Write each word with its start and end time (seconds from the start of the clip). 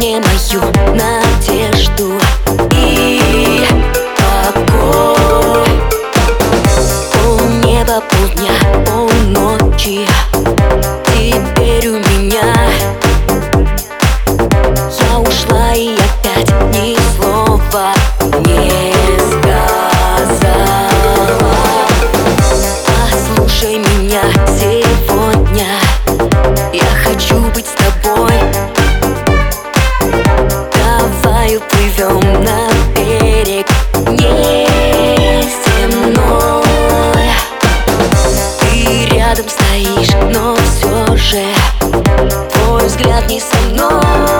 мне 0.00 0.18
мою 0.18 0.62
надежду. 0.94 2.14
И 2.74 3.66
покой. 4.16 5.68
Пол 7.12 7.40
неба, 7.62 8.02
полдня, 8.08 8.54
полночи. 8.86 10.06
Теперь 11.04 11.88
у 11.88 11.98
меня. 11.98 12.99
не 43.30 43.38
со 43.38 43.56
мной. 43.70 44.39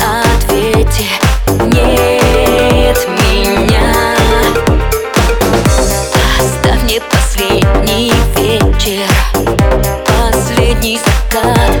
Ответьте, 0.00 1.06
нет 1.66 3.08
меня. 3.08 3.94
Оставь 6.38 6.82
мне 6.84 7.00
последний 7.00 8.12
вечер 8.36 9.08
Последний 10.06 10.98
закат. 10.98 11.71